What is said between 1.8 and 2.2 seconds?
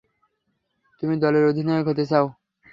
হতে